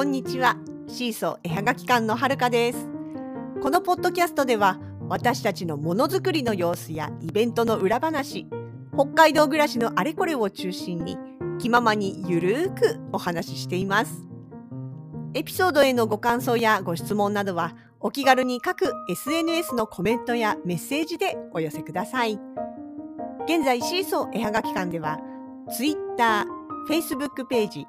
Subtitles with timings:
[0.00, 0.56] こんにちは。
[0.88, 2.88] シーソー絵はがき館のはるかです。
[3.62, 4.80] このポッドキャストでは
[5.10, 8.46] 私たちのものづくりの様子やイベントの裏話
[8.94, 11.18] 北海道暮らしのあれこれを中心に
[11.58, 14.26] 気ままにゆるーくお話ししています。
[15.34, 22.40] エピソードへのご感想やご質問などはお気軽に各 SNS のコメントやメッセージでお寄せください。
[23.44, 25.20] 現在シーソー絵はがき館では
[25.76, 26.46] Twitter、
[26.88, 27.86] Facebook ページ、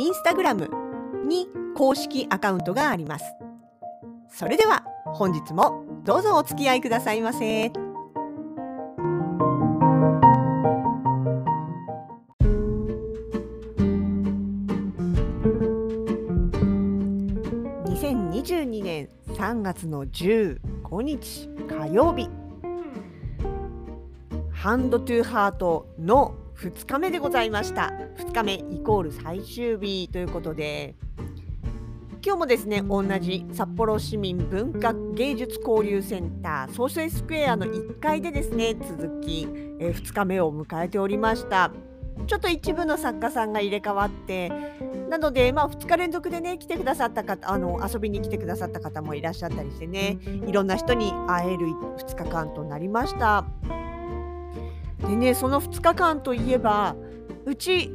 [0.00, 0.83] Instagram
[1.24, 3.24] に公式アカウントがあります
[4.28, 7.72] それでは本日もどうぞお付き合いくださいませ。
[18.04, 22.28] 2022年3月の15日火曜日
[24.52, 26.34] ハンドトゥーハートの
[26.70, 27.92] 2日目でございました。
[28.16, 30.94] 2日目イコール最終日ということで。
[32.24, 39.46] 今日もですね同じ札幌市民文化芸術交流センターソーシャルスクエアの1階でですね続き、
[39.78, 41.70] え、2日目を迎えておりました。
[42.26, 44.50] ちょっと一部の作家さんが入れ替わって
[45.10, 53.44] なので、まあ、2日連続でね来てくださった方あの遊びに来てくださった方もいらっしゃったりしてねいろんな人に会える2日間となりました。
[55.00, 56.96] でねその2日間といえば
[57.44, 57.90] うち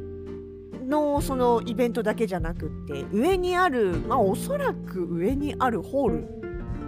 [0.86, 6.40] のそのイベントだけじゃなくって上にあるまあおそらく上にあるホール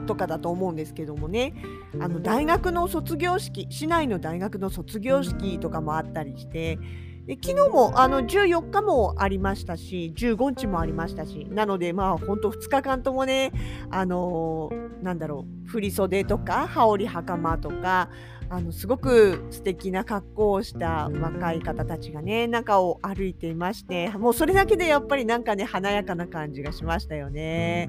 [0.07, 1.55] とかだと思うんですけどもね
[2.01, 6.79] あの大学の卒業式市内の大学の卒業式とかもあったりして
[7.27, 13.53] で昨日もあの14日もありましたし15日もありましたしなのでまあ本当2日間ともね
[13.91, 18.11] あのー、なんだろう振袖とか羽織袴とか
[18.53, 27.87] あのすごく素敵な格好をした若い方たちがね中を歩いていましてもうそれだけでやっぱりなんかね華やかな感じがしましたよね。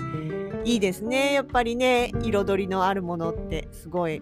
[0.64, 4.21] いいですねやっぱりね彩りのあるものってすごい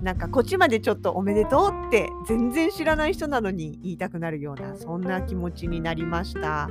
[0.00, 6.70] なんかこっちまでちょっとおめでとうって全然知らない人なのに言いたくなるようなそんな気持ちになりました。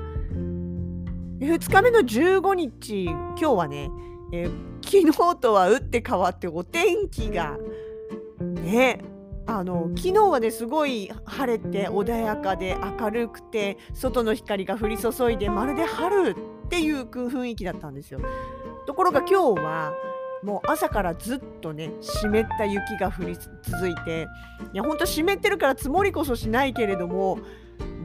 [1.41, 3.91] 2日目の15日今日はね、
[4.31, 4.51] えー、
[4.81, 7.57] 昨日とは打って変わってお天気が
[8.59, 9.01] ね
[9.45, 18.19] あの昨日はねすごい晴れて穏やかで明るくて外の光が降り注いでまるで春っていう雰囲気だったんですよ。
[18.85, 19.93] ところが今日は
[20.43, 24.27] もう朝からずっとね湿った雪が降り続いて
[24.73, 27.39] いやほんと湿ってるから積もりこそしないけれども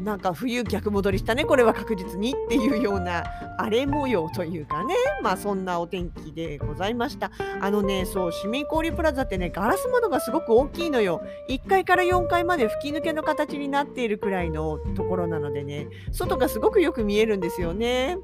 [0.05, 3.25] なんか冬逆戻りしたねこれは確実にっていうような
[3.59, 4.95] 荒れ模様というかね。
[5.23, 7.31] まあそんなお天気でございました。
[7.61, 11.23] あのねそう市民交流プラザってねガラス窓がすごく大きいのよ。
[11.49, 18.19] 1階から4階まで吹き抜けの形になっているくらいのところなのでね外がすごくよく見えるんですよね。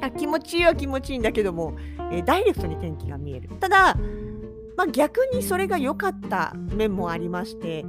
[0.00, 1.76] あ気持ちいいは気持ちいいんだけども、
[2.10, 3.50] えー、ダイレクトに天気が見える。
[3.60, 3.96] ただ
[4.78, 7.84] まあ、逆にそれが良かった面もありまして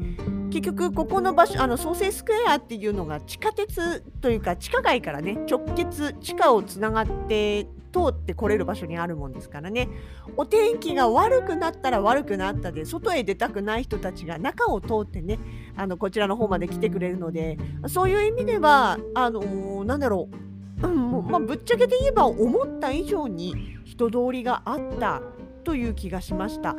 [0.49, 9.89] 結局ここの場所あの創生スクエアっていうのが地下鉄というか地下街からね直結地下をつながって通ってこれる場所にあるもんですからね
[10.37, 15.39] お天気が悪くなったら悪くなったで外へ出たくない人たちが中を通ってね
[15.75, 20.29] あのこちらの方まで来てくれるのでそういう意味ではあのー、なんだろ
[20.81, 25.21] う、うんまあ、ぶっちゃけて言えば思った以上に人通りがあった
[25.63, 26.75] という気がしました。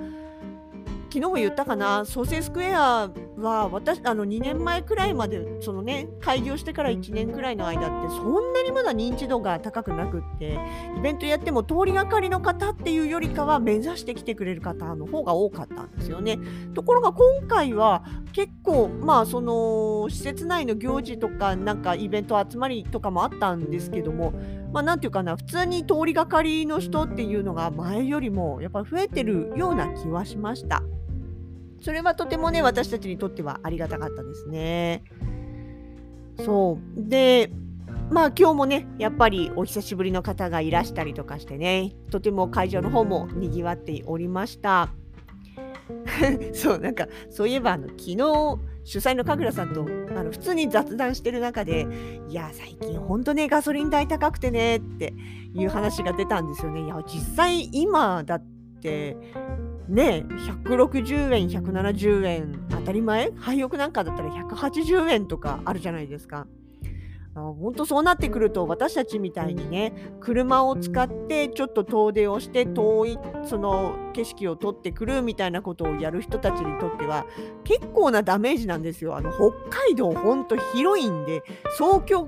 [1.13, 3.11] 昨日も言ったかな、創生スクエア
[3.41, 10.59] は私あの2年前くらいまでそのね開業してから1年くらいの間ってそんなにまだ認知度が高くなくって
[10.97, 16.39] イベントやっても通りがかりの方っていうよりかは目指してきてくれる方の方が多かったんですよね。
[16.75, 24.33] ところが今回は結構まあその施設内の行事とかなんかイベント集まりとかもあったんですけども
[24.73, 30.83] まあなんていうかな普通に通りがかりの人っていうのが前よりもやっぱり増えてるような気はしました。
[31.81, 35.05] それはとてもね、私たちにとってはありがたかったですね。
[36.45, 37.09] そう。
[37.09, 37.51] で、
[38.11, 44.91] まあ今日もね、やっぱりお久しぶりの方がいらしたりとかしてね、とても会場の方も賑わっておりました。
[46.53, 48.17] そう、なんか、そういえば、あの、昨日、
[48.85, 49.87] 主催の神楽さんと
[50.17, 51.87] あの普通に雑談してる中で、
[52.29, 55.15] いや、最近ほんとね、ガソリン代高くてねって
[55.55, 56.85] いう話が出たんですよね。
[56.85, 58.45] いや、実際今だっ
[58.81, 59.17] て、
[59.91, 60.25] ね
[60.65, 63.33] 160円170円当たり前？
[63.37, 66.47] 廃屋なんかだったら180円とかあるじゃないですか。
[67.33, 77.27] 本当そうなってくると私たちみたいにね車を使ってちょっと遠出をして遠いその景色を撮ってくるみたいなことをやる人たちにとっては
[77.63, 79.17] 結構なダメージなんですよ。
[79.17, 81.43] あの北海道ほんと広いんで
[81.79, 82.27] 走行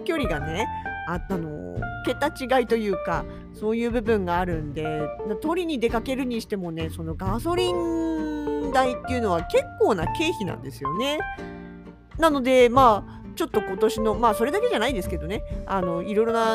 [0.00, 0.68] 距離がね
[1.08, 3.24] ああの桁違いというか
[3.54, 4.84] そういう部分があるんで
[5.40, 11.18] 取りに出かけるにしてもねそのガソリン代っていうのは結構な経費なんですよね。
[12.18, 16.54] なのでまあちょっと今年のまあそれだけじゃないですけどねあのいろいろな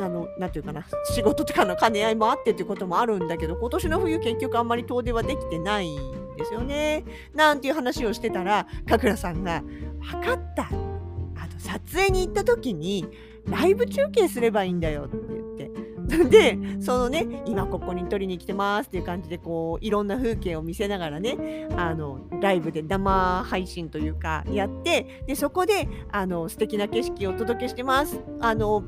[0.00, 7.04] あのなていうかな仕事とかの兼ね合いもあってっていうこともあるんだけど今年の冬結局あんまり遠出はできてないんですよね。
[7.34, 9.62] なんていう話をしてたらかくらさんが
[10.00, 13.06] 「分かった」あの撮影に行った時に
[13.46, 15.92] ライブ中継すればいいんだよって言って。
[16.28, 28.84] でそのね今ここに撮りに来てますっていう感じでこういろんな風景を見せながらねあのライブで生配信というかやってでそこであの素敵な景色をお届けしてますあの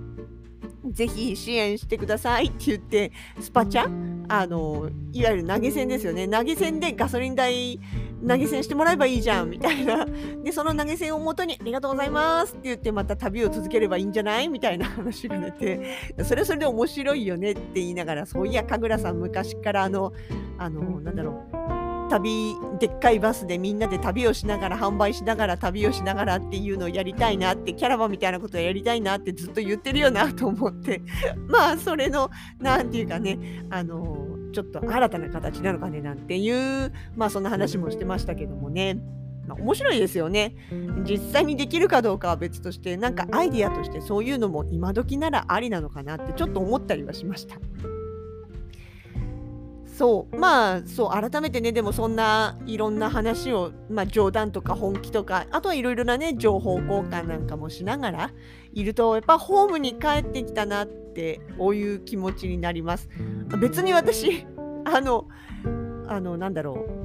[0.91, 3.89] ぜひ支援してくださいって言ってスパチャ
[4.29, 7.79] あのいわゆる投げ銭ですよね投げ銭でガソリン代
[8.27, 10.07] 投げ銭してもらえばいいじゃんみたいな。
[10.43, 20.13] でその投げ銭をもとにありがとうございますって言ってまた旅を続ければいいんじゃないみたいな話が出てそれはそれで面白いよねって言いながらそういや神楽さん昔からあの
[20.59, 31.01] あのなんだろう旅でっかいバスでみんなで旅をしながら販売しながら旅をしながらっていうのをやりたいなってキャラバンみたいなことをやりたいなってずっと言ってるよなと思って。
[31.49, 36.51] まあそれの何て言うかねあのちょっと新たな形なのかねなんてい
[36.87, 38.99] うまあそんな話もしてましたけどもね。
[39.47, 40.57] まあ、面白いですよね。
[41.07, 47.57] 実際にできるかどうかは別として、なんかアイディアとしてそういうのも今時ならありなのかなってちょっと思ったりはしました。
[49.87, 58.31] そうまあそう改めてねでもそんないろんな話を、まあ、冗談とか本気とかあとはいろいろなね情報交換なんかもしながら
[58.75, 63.09] いるとやっぱホームに帰ってきたなってこういう気持ちになります。
[63.61, 64.47] 別に私
[64.85, 65.29] あの
[66.07, 67.05] あのなんだろう。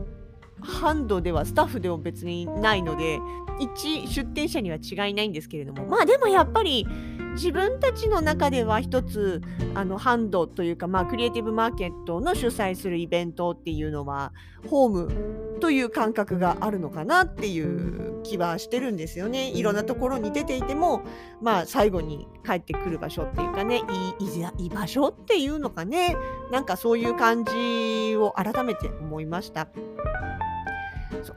[0.61, 3.19] ハンドではスタッフでも別にないので
[3.59, 5.85] 一出店者には違いないんですけれども。
[5.85, 6.85] まあでもやっぱり
[7.33, 9.41] 自分たちの中では一つ
[9.75, 14.33] あのハンドというか、まあ、クリエイティブマーケットの主催するイベントっていうのは
[14.67, 19.49] ホームという感覚があるのかなっていう気はしてるんですよね。
[19.49, 21.03] いろんなところに出ていても、
[21.41, 23.83] まあ、最後に帰ってくる場所っていうかね
[24.19, 26.15] いいいい場所っていうのかね
[26.51, 29.67] なんかそういう感じを改めて思いました。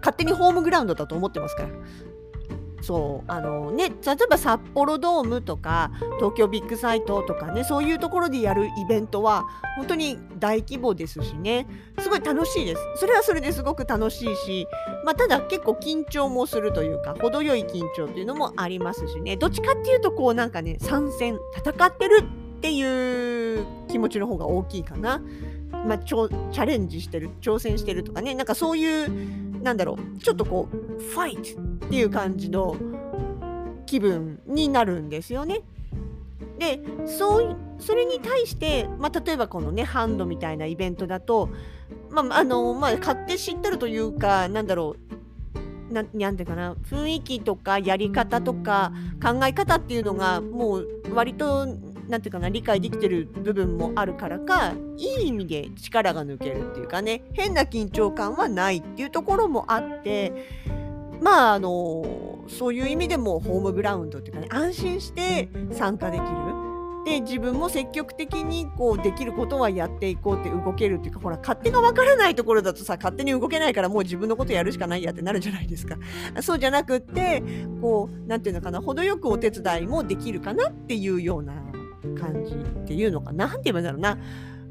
[0.00, 1.68] 勝手にホームグラウンドだと思ってますから。
[2.82, 3.94] そうあのね例え
[4.28, 9.46] ば札幌ドームとか東京ビッグサイトとかねそういうところでやるイベントは
[9.76, 11.66] 本当に大規模ですしね。
[12.00, 12.82] すごい楽しいです。
[12.96, 14.66] それはそれですごく楽しいし、
[15.04, 19.36] まあ、ただ結構緊張もするというか程よい緊張っていうのもありますしね。
[19.36, 22.24] どっちかっていうとこうなんかね参戦戦ってる
[22.56, 25.22] っていう気持ちの方が大きいかな。
[25.86, 28.34] まあ、チャレンジしてる挑戦してるとかね。
[28.34, 32.76] なんかそういうなんだろうちょっとこうファイトっていう感じの
[33.86, 35.62] 気分になるんですよね。
[36.58, 41.48] でそうそれに対して、まあ、例えばこのねハンドみたいなイベントだと、
[42.10, 44.96] まああのまあ、勝手知ったるというかなんだろ
[45.90, 48.92] うななんていうかな雰囲気とかやり方とか
[49.22, 51.66] 考え方っていうのがもう割と
[52.08, 60.32] なんていうかな理解できてる部分もあるからかいい意味で力が抜けるっていうかね変な緊張感はないっていうところもあって
[61.20, 66.72] まああのそういう意味でもホームグラウンドっていうかね安心して参加できる。
[67.04, 75.96] で自分も積極的にこうできることはやっていこうって動けるっていうかほら勝手がわからないところだとさ勝手に動けないからもう自分のことやるしかないやってなるじゃないですか
[76.40, 77.42] そうじゃなくって
[77.80, 81.54] こう何て言うのかな程よくお手伝いもできるかなっていうような
[82.18, 82.56] 感じっ
[82.86, 83.46] ていうのかな？
[83.46, 84.18] 何て言えばいいんだろうな。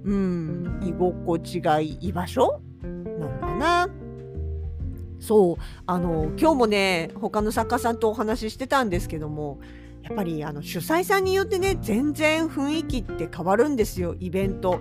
[0.04, 3.90] うん居心地がいい居場所なのかな。
[5.20, 9.60] そうあの今日もね他の作家さんとお話ししてたんですけども
[10.02, 14.80] やっぱりあの主催さんによってね全然雰囲気って変わるんですよイベント。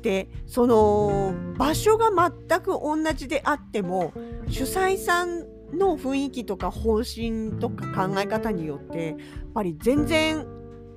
[0.00, 4.12] でその場所が全く同じであっても
[4.48, 5.40] 主催さん
[5.76, 9.16] の雰囲気とか方針とか考え方によってやっ
[9.52, 10.46] ぱり全然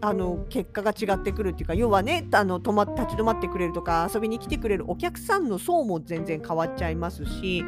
[0.01, 7.63] あの結果が違ってくるっていうか要はねあの止ま立ち止まってくれるとか遊びに来てくれるお客さんの層も全然変わっちゃいますし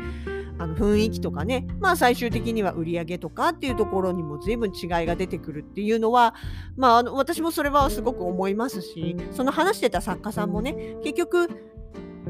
[0.57, 6.35] あの雰囲気とかね、まあ、最終的には売り上げとかっていうところにも随分違いが出てくるっていうのは、
[6.77, 11.49] まあ、あの私もそれはすごく思いますしその話してた作家さんもね結局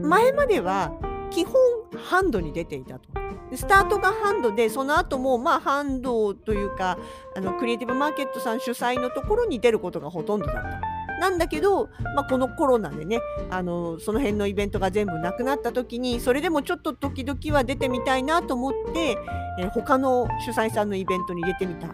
[0.02, 0.94] 前までは
[1.32, 1.56] 基本
[1.98, 3.10] ハンドに出ていたと。
[3.54, 6.98] スタートがハンドでその後もまあハンドというか
[7.36, 10.82] あのクリエイティブマーケットさん主催のところに出ることがほとんどだった。
[11.20, 13.20] なんだけど、まあ、このコロナでね
[13.52, 19.18] あのその辺のイベントが全部なくなった時にそれでもちょっと時々は出てみたいなと思って、
[19.60, 21.90] え、他の主催さんのイベントに出てみたっ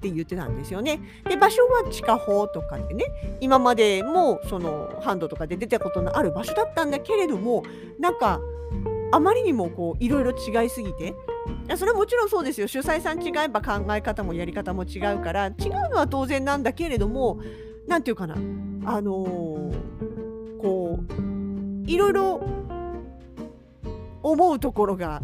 [0.00, 0.98] って言ってたんですよね。
[1.28, 3.04] で場所は地下法とかでね
[3.40, 7.62] 今までもそのハンドとかで出たことのある場所だったんだけれども
[7.98, 8.40] なんか
[9.12, 11.14] あまりにもこういろいろ違いすぎて。
[11.66, 12.68] いやそれはもちろんそうですよ。
[12.68, 15.46] 主催さん違えば考え方もやり方も違うから。
[15.46, 15.54] 違う
[15.90, 17.40] のは当然なんだけれども
[17.86, 18.34] 何て言うかな。
[18.84, 22.40] あのー、こういろいろ
[24.22, 25.22] 思うところが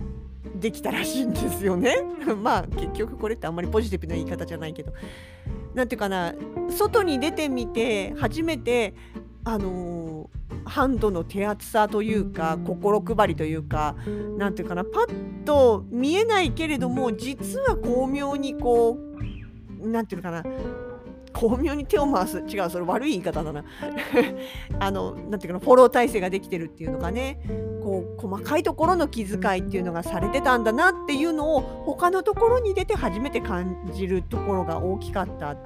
[0.54, 1.96] できたらしいんですよね。
[2.42, 4.92] まあ結局これってあんまりポジティブな言い方じゃないけど。
[5.74, 6.34] 何て言うかな。
[6.70, 8.94] 外に出てみて初めて
[9.46, 13.94] あのー、ハンドの手厚さというか心配りというか
[14.36, 18.98] 何て言うかなパッと見えないけれども実は巧妙にこ
[19.80, 20.56] う何て言うのかな
[21.32, 23.64] 巧妙に手を回す違うそれ悪い言い方だな
[24.80, 27.38] あのなんていうかなフォロー体制ができてるっていうのがね
[27.84, 35.56] こう細かいところの気遣いっていうのがされてたんだなっていうのを他のところに出て初めて感じるところが大きかったっ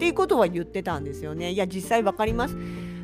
[0.00, 1.52] ていうことは言ってたんですよね。
[1.52, 2.56] いや実際分かります。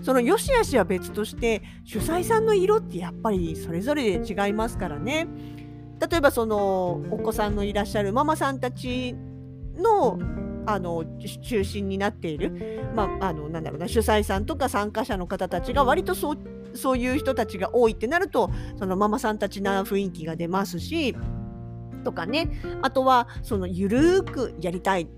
[0.07, 5.27] その良し悪しは別として主催さんの色ってやっぱりそれぞれで違いますからね。
[6.09, 9.17] 例えばそのお子さんのいらっしゃるママさんたち
[9.75, 10.17] の
[10.65, 11.05] あの
[11.43, 16.39] 中心になっている、まあ、あのなんだろうな主催さんとか参加者の方たちが割とそう
[16.75, 18.49] そういう人たちが多いってなると
[18.79, 21.17] そのママさんたちな雰囲気が出ますし
[22.05, 25.09] とかねあとはそのゆるーくやりたい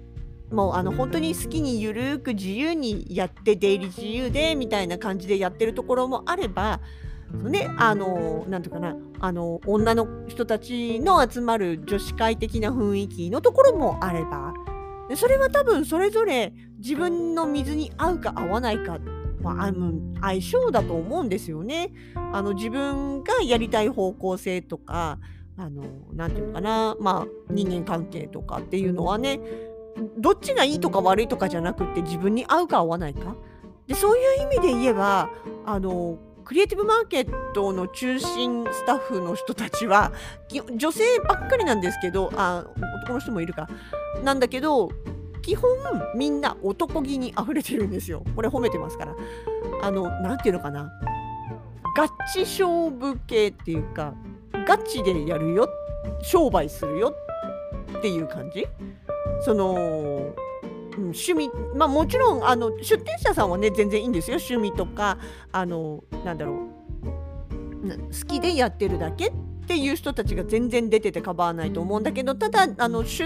[0.50, 6.81] もうあの本当に好きにゆるーく自由にやって出入り自由でみたいな感じでやってるところもあれば
[7.31, 14.55] ね、あの、なんてかな、あの、女の人たちの集まる女子会的な雰囲気のところもあれば、
[15.14, 18.99] それは多分それぞれ自分の水に合うか合わないか
[19.40, 19.73] まあ、
[20.21, 21.93] 相性だと思うんですよね。
[22.33, 25.19] あの自分がやりたい方向性とか
[25.57, 29.40] あのなていうのかな、まあ、人間関係とかっていうのはね
[30.17, 33.35] どっちがいいとか悪いとかじゃなくて自分に合うか合わないか？
[33.87, 35.31] でそういう意味で言えば
[35.64, 40.12] あのクリエイティブマーケットの中心スタッフの人たちは
[40.76, 42.64] 女性ばっかりなんですけどあ
[43.02, 43.69] 男の人もいるか。
[44.25, 44.90] なんだけど
[45.43, 45.71] 基本
[46.14, 48.23] みんな男気に溢れてるんですよ。
[48.37, 49.14] これ褒めてますから。
[49.83, 50.90] あの何ていうのかな。
[51.97, 54.14] ガチ勝負系っていうか
[54.67, 55.69] ガチでやるよ
[56.23, 57.14] 商売するよ
[57.99, 58.67] っていう感じ。
[59.40, 60.35] その
[60.99, 64.38] 趣味まあもちろんあの出店者さんはね全然いいんですよ。
[64.38, 65.18] 趣味とか
[65.52, 66.57] あのなんだろう
[67.88, 69.33] 好きでやってるだけっ
[69.66, 73.25] ていう人たちが全然出てて構わないと思うんだけどただあの主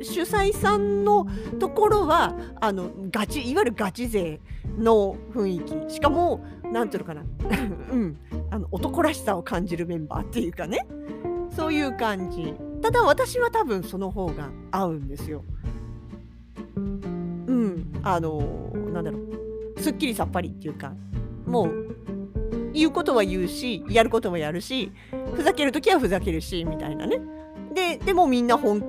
[0.00, 1.28] 催さんの
[1.60, 4.40] ところはあのガチいわゆるガチ勢
[4.78, 5.94] の雰囲気。
[5.94, 7.22] しかも何ていうのかな、
[7.92, 8.18] うん、
[8.50, 10.86] あの男らしさを感じるメンバーっていうかね。
[11.54, 12.54] そういう感じ。
[12.84, 15.42] ただ私は多分その方が合うんですよ。
[16.76, 18.00] うん。
[18.02, 18.40] あの
[18.92, 19.20] なんだろ
[19.74, 19.80] う。
[19.80, 20.92] すっきりさっぱりっていうか
[21.46, 21.96] もう
[22.74, 24.92] 言うことは言うしやることもやるし
[25.34, 27.22] ふざける時はふざけるしみたいなね。
[27.72, 28.82] ででもみんな本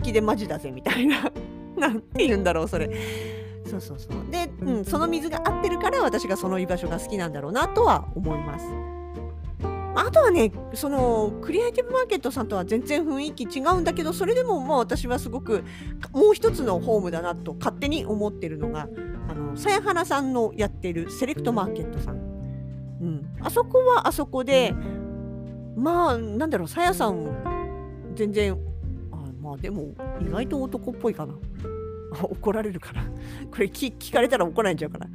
[0.00, 1.30] 気でマジだぜみたいな。
[1.76, 2.88] なんて言うんだろうそれ。
[3.66, 4.30] そうそうそう。
[4.30, 8.64] で、うん、その水が合ってるから私がその居場所が好きなんだろうなとは思います。
[9.96, 15.64] あとはねそのクリエイティブマーケットさんとは全然雰囲気違うんだけどそれでももう私はすごく
[16.12, 18.88] もう一つのホームだなと勝手に思ってるのが
[19.28, 24.74] あのさやはなさんのやってるセレクトマーケットさん、うん、あそこはあそこで
[25.76, 28.58] まあなんだろうさやさん全然
[29.12, 31.34] あまあでも意外と男っぽいかな。
[32.22, 33.02] 怒られるかな
[33.50, 35.08] これ聞かれたら怒られちゃうから。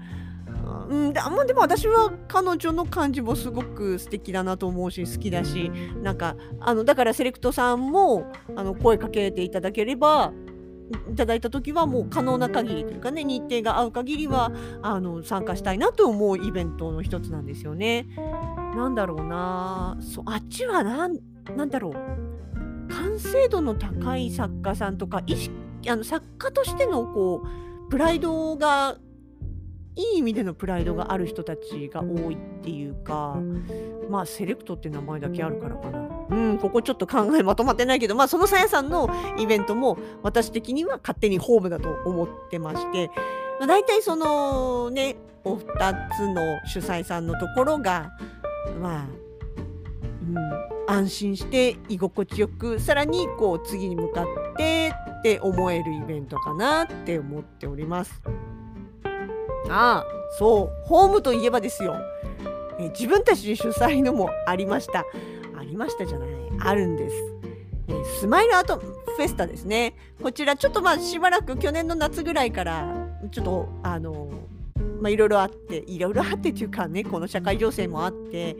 [0.69, 0.87] な。
[0.89, 5.71] うん、でまでも私は彼女の感じもすごく素敵だなと思うし好きだし
[6.01, 10.33] なんかあのだからセレクトさんもあの声かけていただければ
[11.11, 18.07] いただいた時はもう可能な限りというかね日程が合う限りはあの参加したいなと思うイベントの一つなんですよね。
[18.75, 19.97] なんだろうな。
[20.01, 21.17] そあっちはなん
[21.55, 21.93] なんだろう。
[22.89, 25.53] 完成度の高い作家さんとか意識
[25.87, 28.97] あの作家としてのこうプライドが
[29.99, 33.37] いい意味でのプライドがある人たちが多いっていうか
[34.09, 43.09] まあセレクトって名前だけあるからかなうんここちょっと考えまとまってないけどまあそのさやさんのイベントも私的には勝手にホームだと思ってまして、
[43.59, 45.65] まあ、大体そのねお二
[46.15, 48.11] つの主催さんのところが
[48.81, 49.07] まあ、
[50.87, 54.25] うん、安心して居心地よくさらにこう次に向かっ
[54.55, 58.21] てって思えるイベントかなって思っております。
[59.69, 60.05] ああ
[60.37, 61.95] そうホームといえばですよ、
[62.79, 65.05] え自分たちで主催のもありました。
[65.57, 66.29] ありましたじゃない。
[66.59, 67.15] あるんです、
[67.87, 68.85] えスマイルアートフ
[69.17, 69.95] フェスタですね。
[70.21, 74.29] こちらちょっとまあしばらく去年の夏ぐらいからちょっとあの
[75.01, 78.55] まあいろいろあっていろいろあってというかねこの社会情勢もあって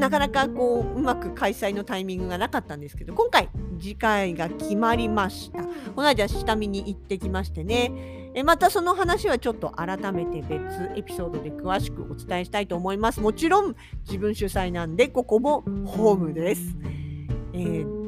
[0.00, 3.48] なかなかこううまく開催のタイミングがなかったんですけど今回
[3.80, 5.62] 次回が決まりました。
[5.62, 8.32] この間下見に行ってきましてね。
[8.36, 13.20] えまたその話はちょっと改めて別エピソードで詳しくお伝えしたいと思います。
[13.20, 16.62] もちろん自分主催なんでここもホームです、
[17.52, 18.03] えー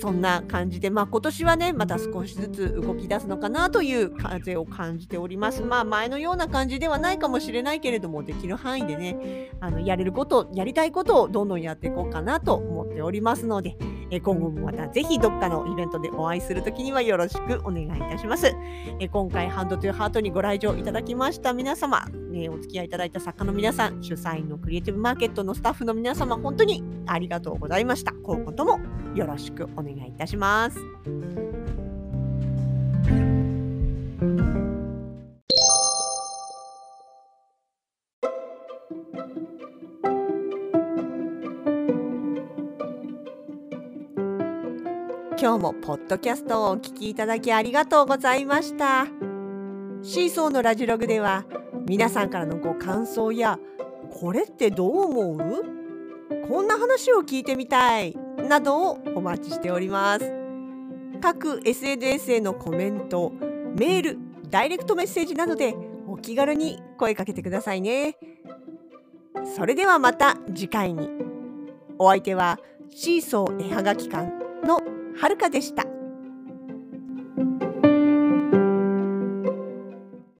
[0.00, 5.62] そんな感じで、まあ、今年はねまた少しずつ動き出すのかなという風を感じております。
[5.62, 13.76] まあ前のような感じではないかもしれないけれどもできる範囲でねあのやれることやりたいことをどんどんやっていこうかなと思っておりますので、
[14.10, 18.52] え今後もまたぜひどっかのイベントでお会いするときにはよろしくお願いいたします。
[19.00, 28.12] え今回ハンドトゥーハートにご来場いただきました皆様、ね、お付き合いいただいた作家の皆さん主催のクリエイティブマーケットのスタッフの皆様本当にありがとうございました。
[28.22, 28.80] 今後とも
[29.14, 30.78] よろしくお願いいたします。
[45.36, 49.06] 今日もポッドキャストをお聞きいただきありがとうございました。
[50.02, 51.44] シーソーのラジログでは
[51.86, 53.58] 皆さんからのご感想や
[54.10, 55.64] これってどう思う？
[56.48, 58.16] こんな話を聞いてみたい
[58.48, 60.32] などをお待ちしております。
[61.20, 63.32] 各 SNS へのコメント、
[63.76, 64.18] メール、
[64.50, 65.74] ダイレクトメッセージなどで
[66.06, 68.16] お気軽に声かけてくださいね。
[69.56, 71.08] それではまた次回に。
[71.98, 72.58] お相手は
[72.90, 74.30] シーソー絵はがき館
[74.66, 74.80] の
[75.16, 75.93] はるかでした。